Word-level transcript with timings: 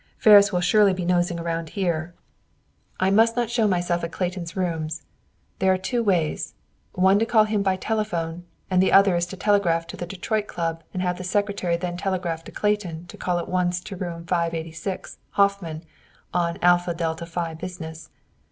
"Ferris 0.17 0.51
will 0.51 0.61
surely 0.61 0.93
be 0.95 1.05
nosing 1.05 1.39
around 1.39 1.69
here. 1.77 2.15
I 2.99 3.11
must 3.11 3.35
not 3.35 3.51
show 3.51 3.67
myself 3.67 4.03
at 4.03 4.11
Clayton's 4.11 4.55
rooms. 4.57 5.03
There 5.59 5.71
are 5.71 5.77
two 5.77 6.01
ways: 6.03 6.55
one 6.93 7.19
to 7.19 7.25
call 7.27 7.43
him 7.43 7.61
by 7.61 7.75
telephone, 7.75 8.45
and 8.67 8.81
the 8.81 8.91
other 8.91 9.15
is 9.15 9.27
to 9.27 9.37
telegraph 9.37 9.85
to 9.85 9.97
the 9.97 10.07
Detroit 10.07 10.47
Club 10.47 10.83
and 10.91 11.03
have 11.03 11.19
the 11.19 11.23
Secretary 11.23 11.77
then 11.77 11.97
telegraph 11.97 12.43
to 12.45 12.51
Clayton 12.51 13.05
to 13.09 13.15
call 13.17 13.37
at 13.37 13.47
once 13.47 13.79
at 13.91 14.01
Room 14.01 14.25
586, 14.25 15.19
Hoffman, 15.33 15.83
on 16.33 16.57
'Alpha 16.63 16.95
Delta 16.95 17.27
Phi' 17.27 17.53
business. 17.53 18.09